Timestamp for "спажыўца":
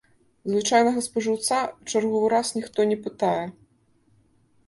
1.07-1.59